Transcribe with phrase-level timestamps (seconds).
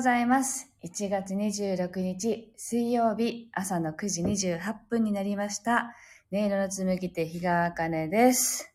[0.00, 0.70] ございます。
[0.82, 4.58] 1月26日水曜日朝の9時28
[4.88, 5.94] 分になりました。
[6.32, 8.72] 音色の紡ぎ手日川茜です。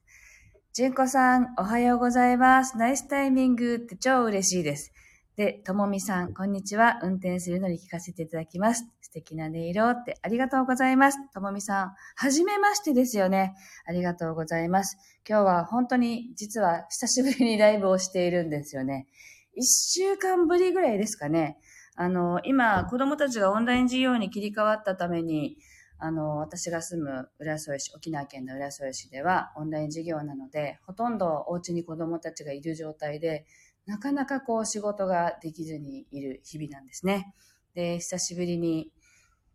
[0.75, 2.77] 純子さん、おはようございます。
[2.77, 4.93] ナイスタイミングって超嬉しいです。
[5.35, 6.99] で、ともみさん、こんにちは。
[7.01, 8.85] 運転するのに聞かせていただきます。
[9.01, 11.17] 素敵な音色ってありがとうございます。
[11.33, 13.55] ともみさん、はじめましてですよね。
[13.87, 14.99] ありがとうございます。
[15.27, 19.07] 今日は本当に実は久しぶりにライブをしているんですよね。
[19.55, 21.57] 一週間ぶりぐらいですかね。
[21.95, 25.57] あの、今、子供たちがオンライン授業に切り替わったために、
[25.97, 33.45] あの、私が住む浦添市、沖縄県の浦添市ではオンライン授業なので、ほとんどお家に子供たちがいる状態で、
[33.85, 37.33] なかなかこう仕事ができずにいる日々なんですね。
[37.75, 38.91] で、久しぶりに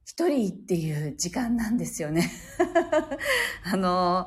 [0.06, 2.30] 一人っていう時間なんですよね。
[3.64, 4.26] あの、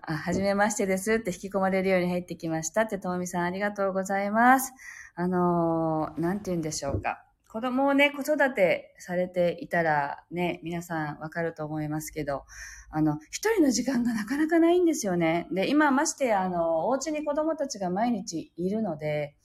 [0.00, 4.72] はじめましてですって引き込まれるように入ってきましたって、ともみさんありがとうございます。
[5.14, 7.24] あの、なんて言うんでしょうか。
[7.52, 12.44] 子供をね、子育てされていたらね、皆さんわかると思いますけど、
[12.90, 15.48] あの、一人の時間がなかなかないんですよね。
[15.52, 19.36] で、今まして、あの、お家に子供たちが毎日いるので、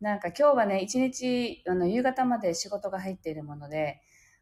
[0.00, 4.00] なんか今日はね、一日、あの、夕方まで仕事が入っているもので、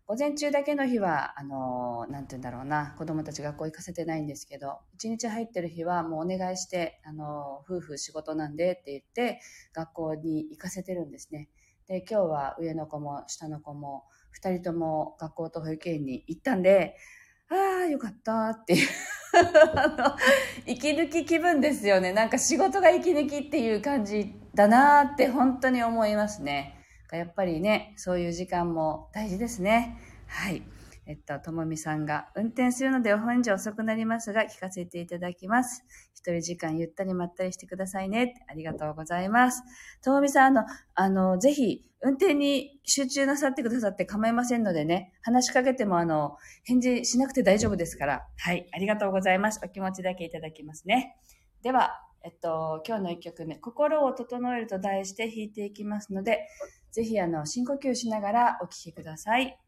[0.08, 9.42] 午前中だけの日は、あの、なんて言うんだろうな、子供たち学校行かせてないんですけど、一日入ってる日はもうお願いして、あの、夫婦仕事なんでって言って、
[9.74, 11.50] 学校に行かせてるんですね。
[11.88, 16.96] で、今日は上の子も下の子も、二人とも学校と保育園に行ったんで、
[17.50, 18.88] ああ、よかったっていう
[19.76, 20.16] あの、
[20.64, 22.14] 息抜き気分ですよね。
[22.14, 26.77] なんか仕事が息抜きっていう感じだなーって本当に思いますね。
[27.16, 29.98] やっぱりね、そういう時間も大事ですね。
[30.26, 30.62] はい。
[31.06, 35.82] えっと、ともみさんが、運転するのでお本日遅くなりますが、聞かせていただきます。
[36.14, 38.44] 一人時間ゆったりまったりしてくださいね。
[38.46, 39.62] ありがとうございます。
[40.02, 48.26] ともみさん、あの、あの、ぜひ、運転に集中なさってくださって構いませんのでね、話しかけても、あの、返事しなくて大丈夫ですから。
[48.36, 48.69] はい。
[48.72, 49.60] ありがとうございます。
[49.64, 51.16] お気持ちだけいただきますね。
[51.62, 56.46] では、えっと、今日の一曲目、心を整えると題して弾いていきますので、
[56.91, 59.59] ぜひ、あの、深呼吸しながらお聞きください。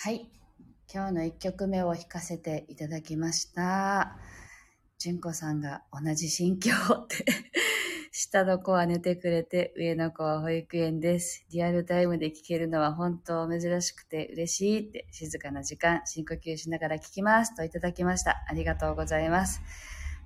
[0.00, 0.30] はい
[0.94, 4.16] 今日の1曲目を弾かせていただきました。
[4.96, 6.70] 純子さんが同じ心境
[7.02, 7.24] って
[8.12, 11.44] 下の子は寝てくれて、上の子は保育園です。
[11.50, 18.44] リアルタイムで聞けるのは本当珍しくて嬉しいって、静かな時間、深呼吸しながら聞きますといただきました。
[18.46, 19.60] ありがとうございます。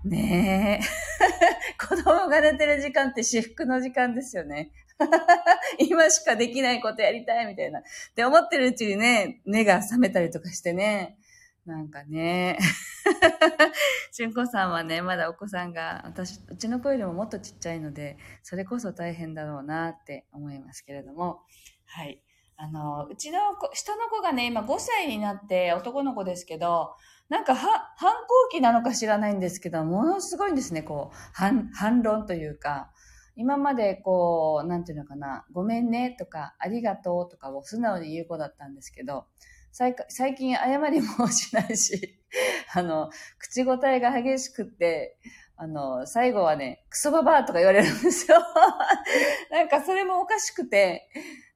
[0.04, 0.86] ねえ。
[1.82, 4.70] 子供が寝てる時間って至福の時間ですよね。
[5.78, 7.80] 今しかできないことやりたいみたいな。
[7.80, 7.82] っ
[8.14, 11.18] て思ってるうちにね、目が覚めたりとかしてね。
[11.64, 12.58] なんかね。
[14.26, 21.42] んこさんはね、まだお子さんが、私、うちの子よりももっとちっちゃいので、それこそ大変だろうなって思いますけれども、
[21.86, 22.20] はい。
[22.56, 26.94] あの、うちの子、下の子がね、今5歳になって男の子ですけど、
[27.28, 32.92] なんかは、反抗期なのか知らないんですけど、ものすごいんですね、こう、反、反論というか、
[33.36, 39.26] 今までこう、なんていうのかな、ごめんねとか、ありがとうとかを素直に言う子だったんですけど、
[39.72, 39.94] 最
[40.34, 42.20] 近謝りもしないし、
[42.74, 45.16] あの、口答えが激しくって、
[45.56, 48.38] あの、最後はね、クソババアとか言われるんですよ。
[49.50, 51.08] なんかそれもおかしくて、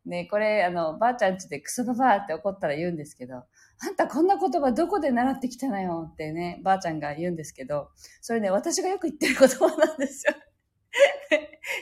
[0.06, 7.90] ね、これ、あの、ばあちゃんちでクソババアって怒ったら言うんですけど、あんたこんな言葉どこで習ってきたのよってね、ばあちゃんが言うんですけど、
[8.22, 10.34] それね、私がよく言ってる言葉なんですよ。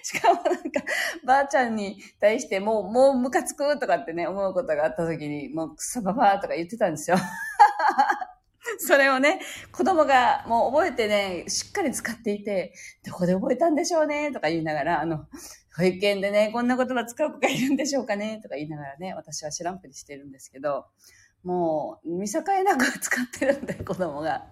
[0.03, 0.83] しかもなんか、
[1.25, 7.17] ばあちゃんに対してもう、もうムカつくとかってね、思うことがあった時に、もうクソババアとか言ってたんですよ。
[8.79, 9.41] それをね、
[9.73, 12.73] 子供がもう覚えてね、しっかり使っていて、
[13.05, 15.27] どこで覚えたんでしょうねとか言いながら、あの、
[15.77, 20.87] 保育園でね、こんな言葉使う子がいるんでしょうかねとか言いながらね、私は知らんぷりしてるんですけど、
[21.45, 24.47] もう、見境なく使ってるんで、 子供が。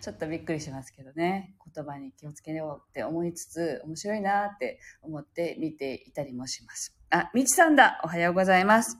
[0.00, 1.54] ちょっとびっくりしますけどね。
[1.74, 6.96] 言葉に気をつけようって思いつつ、面白いなって思って見ていたりもします。
[7.10, 8.96] あ、みちさんだおはようございます。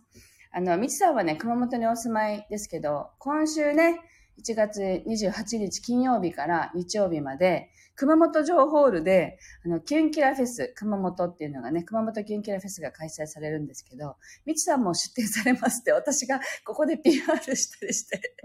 [0.50, 4.00] あの、みちさんはね、熊本にお住まいですけど、今週ね、
[4.42, 14.14] 1月28日金曜日から日曜日まで、熊本城ホールで、あの、キュンキラフェス、熊本っていうのがね、熊本キュンキラフェスが開催されるんですけど、
[14.46, 17.20] みちさんも出展されますって、私がここで PR
[17.56, 18.36] したりして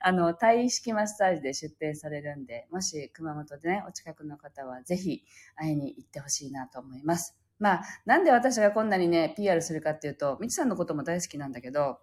[0.00, 5.22] あの、体式マッサージで出展されるんで、もし熊本でね、お近くの方はぜひ
[5.54, 7.36] 会いに行ってほしいなと思います。
[7.58, 11.98] まあ、なんで私がこんなにね、PR するかっていうと、みちさんのことも大好きなんだけど、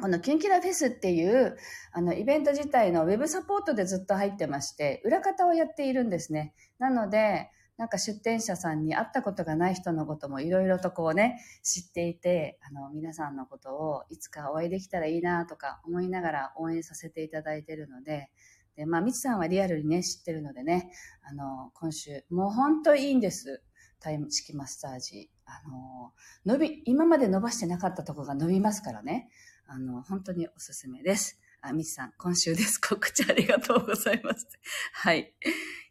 [0.00, 1.56] このキンキラフェスっていう、
[1.92, 6.54] あの、イベント自体のウェブサポートでずっと入ってまして、裏方をやっているんですね。
[6.78, 18.30] なので、なんか出店者さんに会ったことがない人のこともいろいろとこうね、知っていて、あの、皆さんのことをいつかお会いできたらいいなとか思いながら応援させていただいているので、
[18.76, 20.90] で、まあ、みちさんはリアルにね、知ってるのでね、
[21.22, 23.62] あの、今週、もう本当いいんです。
[24.00, 25.30] タイム式マッサージ。
[25.46, 26.12] あの、
[26.44, 29.28] 伸び、今まで伸ばしてなかったところが伸びますからね。
[29.68, 31.40] あの、本当におすすめです。
[31.60, 32.78] あ、みちさん、今週です。
[32.78, 34.46] 告知ありがとうございます。
[34.92, 35.34] はい。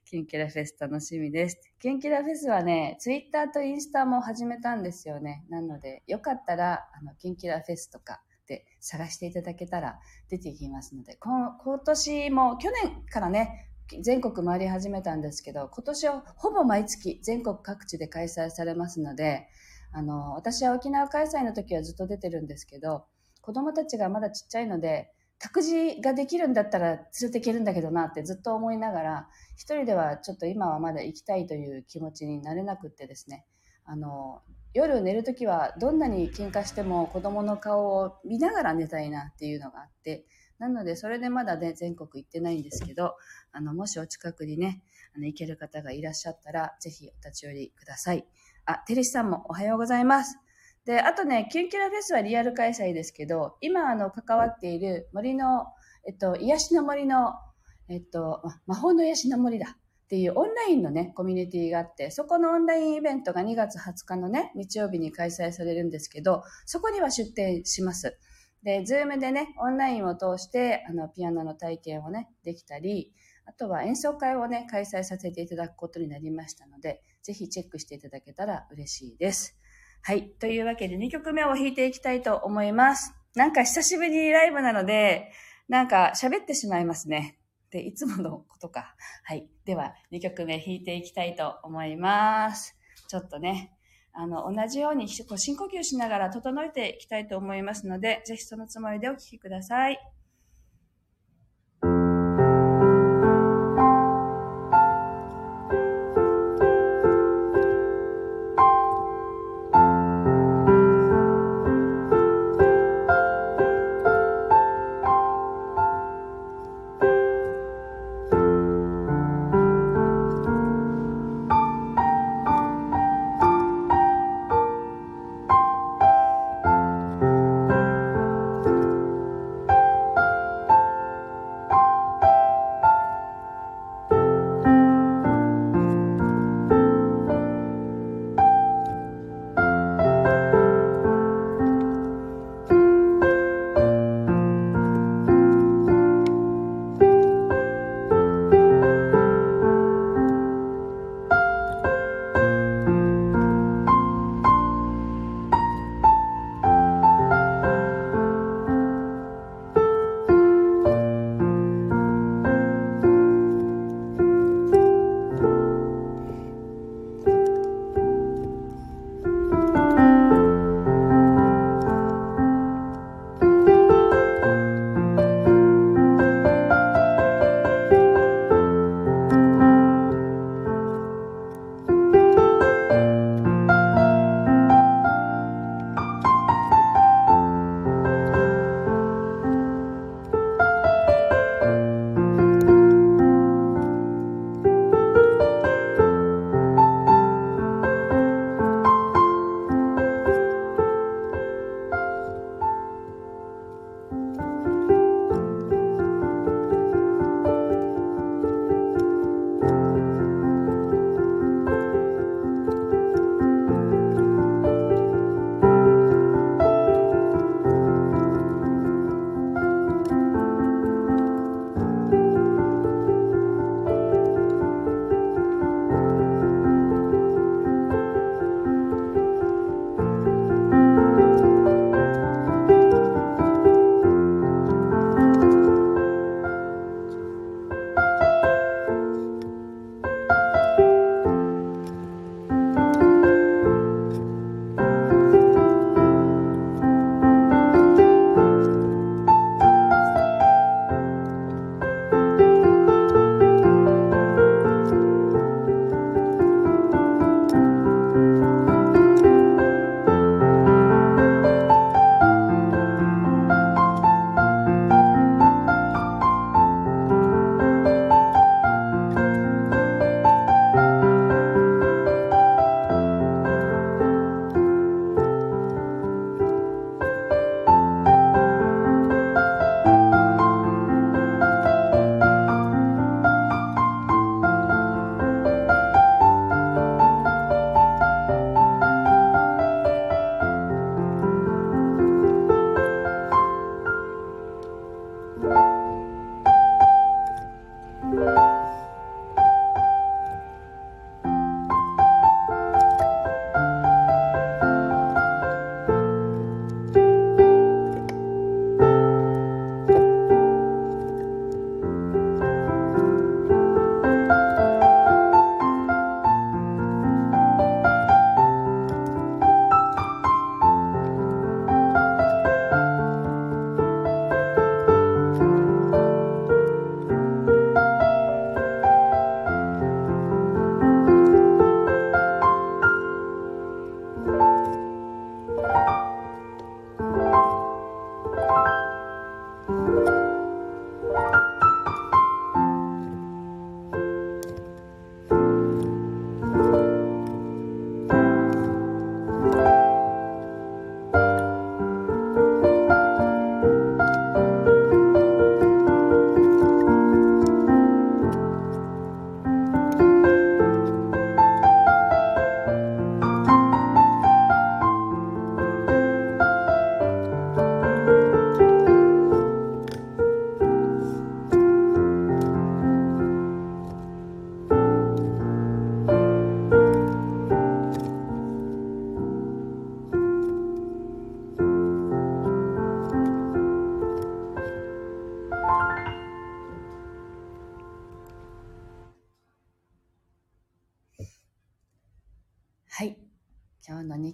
[0.05, 1.59] キンキラフェス楽しみです。
[1.79, 5.45] キンキラフェスはね、ツイッターとインスタも始めたんですよね。
[5.49, 13.69] なので、よかったら、あの、キンキラフェスとかで探していただけたら出てきますので、今年も、去年からね、
[14.01, 19.47] 全国回り始めたんですけど、今年はほぼ毎月全国各地で開催されますので、
[19.91, 23.05] あの、私は沖縄開催の時はずっと出てるんですけど、
[23.45, 33.45] 子供たちがまだちっちゃいので、託児ができるんだったら連れていけるんだけどなってずっと思いながら、一人ではちょっと今はまだ行きたいという気持ちになれなくってですね、
[33.85, 34.41] あの、
[34.73, 40.25] 夜寝るときはどんなに喧嘩しても子供の顔を見ながら寝たいなっていうのがあって、
[40.57, 43.15] なのでそれでまだね、全国行ってないんですけど、
[43.51, 44.81] あの、もしお近くにね、
[45.15, 48.25] あの、行ける方がいらっしゃったら、ぜひお立ち寄りください。
[48.65, 50.44] あ、テレシさんもおはようございます。
[50.85, 55.65] で、あとね、キュンキュラフェスはリアル開催ですけど、今、あの、関わっている森の、
[56.07, 57.33] えっと、癒しの森の、
[57.89, 68.17] えっと、魔法の癒しの森だっていうオンラインのね、コミュニティがあって、そこのオンラインイベントが2月20日のね、日曜日に開催されるんですけど、そこには出展します。
[68.61, 73.11] で、 Zoomでね、オンラインを通して、あの、ピアノの体験をね、できたり、
[73.45, 79.57] あとは演奏会をね、開催させていただくことになりましたので、ぜひチェックしていただけたら嬉しいです。
[80.07, 80.29] はい。
[80.39, 83.15] というわけで2曲目を弾いていきたいと思います。
[83.33, 85.31] なんか久しぶりにライブなので、
[85.67, 87.39] なんか喋ってしまいますね。
[87.71, 88.95] で、いつものことか。
[89.23, 89.49] はい。
[89.65, 92.77] では、2曲目弾いていきたいと思います。
[93.07, 93.71] ちょっとね、
[94.13, 95.25] あの、同じように深
[95.57, 100.14] 呼吸しながら整えていきたいと思いますので、ぜひそのつもりでお聴きください。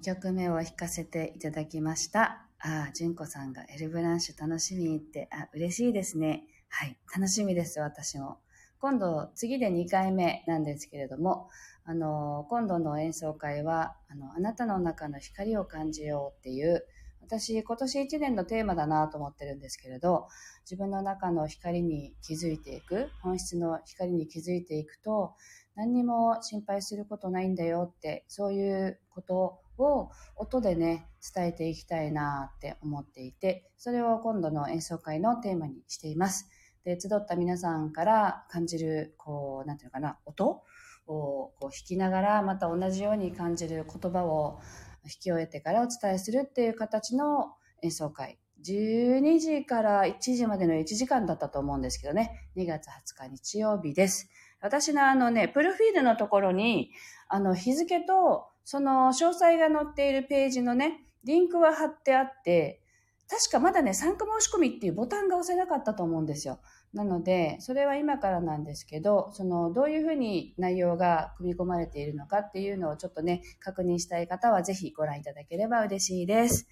[0.01, 2.47] 2曲目を弾かせていただきました。
[2.57, 6.43] ああ、純子さんがエルブランシュ楽しみって、あ、嬉しいですね。
[6.69, 6.97] はい。
[7.15, 8.39] 楽しみです、私も。
[8.79, 11.49] 今度、次で2回目なんですけれども、
[11.83, 16.83] あの、今度の演奏会は、あの、あなたの中の光を感じようっていう、
[17.21, 20.27] 私、今年1年のテーマだなと思ってるんですけれど、
[20.63, 25.35] 自分の中の光に気づいていく、本質の光に気づいていくと、
[25.75, 36.49] 何にも心配することないんだよって、そういうことを音でね、伝えていきたいなって思っていて、それを今度の演奏会のテーマにしています。
[36.83, 40.63] で、集った皆さんから感じる、こう、なんていうのかな、音を
[41.07, 44.59] こう弾きながら、また同じように感じる言葉を
[45.05, 48.39] 引き終えてからお伝えするっていう形の演奏会。
[48.63, 52.49] 12時から1時までの1時間だったと思うんですけどね。
[52.55, 54.29] 2月20日日曜日です。
[54.61, 56.91] 私のあのね、プロフィールのところに、
[57.27, 62.81] あの日付とその詳細が載っているページのね、リンクは貼ってあって、
[63.29, 66.59] 確かまだね、参加申し込みっていうボタンが押せなかったと思うんですよ。
[66.93, 76.67] なので、それは今からなんですけど、その、どういうふうに内容が組み込まれているのかっていうのをちょっとね、確認したい方はぜひご覧いただければ嬉しいです。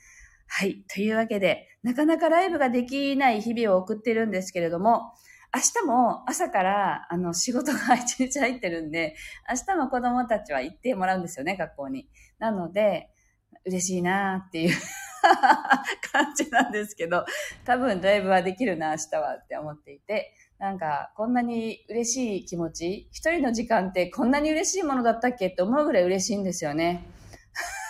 [0.48, 0.84] はい。
[0.93, 5.13] というわけで、なかなかライブができない日々を送ってるんですけれども、
[5.53, 9.15] 明日も朝からあの仕事が一日入ってるんで、
[9.50, 12.08] 明日も子供たちは行ってもらうんですよね、学校に。
[12.38, 13.10] なので、
[13.65, 14.76] 嬉しいなっていう
[16.12, 17.26] 感じなんですけど、
[17.65, 27.04] 多分ライブはできるな、明日はって思っていて、なんか、こんなに嬉しい気持ち、一人の時間ってこんなに嬉しいものだったっけって思うぐらい嬉しいんですよね。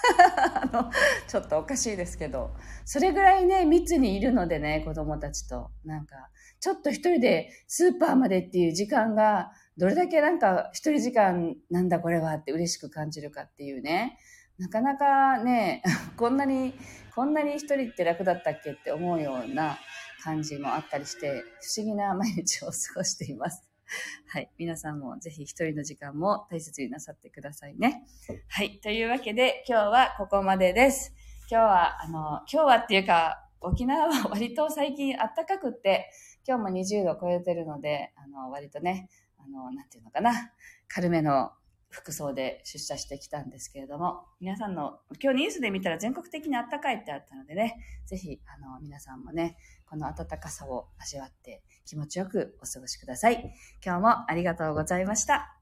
[0.54, 0.92] あの、
[1.28, 5.72] ちょっとおかしいですけど、それぐらいね、密にいるのでね、子供たちと。
[5.86, 14.18] なんか、ちょっと一人でスーパーまでっていう時間が、どれだけなんか一人時間なんだこれはって嬉しく感じるかっていうね。
[14.58, 15.82] なかなかね、
[16.18, 16.74] こんなに、
[17.16, 19.80] こんなに一人って楽だったっけって思うような
[20.22, 23.69] 感じもあったりして、不思議な毎日を過ごしています。
[24.28, 24.50] はい。
[24.58, 28.06] 皆さんもぜひ一人の時間も大切になさってくださいね。
[28.48, 28.80] はい。
[28.80, 31.14] というわけで、今日はここまでです。
[31.50, 32.20] 今日は、あの、
[32.52, 36.12] 今日はっていうか、沖縄は 割と最近暖かくって、
[36.48, 40.54] 今日も20度超えてるので、あの、割とね、あの、なんていうのかな、
[40.88, 41.52] 軽めの
[41.90, 49.58] 服装で出社してきたんですけれども、皆さんの、今日ニュースで見たら全国的に暖かいってあったのでね、ぜひ、あの、皆さんもね、
[49.90, 53.54] この暖かさを味わって気持ちよくお過ごしください。
[53.84, 55.59] 今日もありがとうございました。